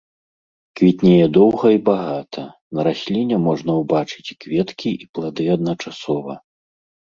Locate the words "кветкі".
4.47-4.91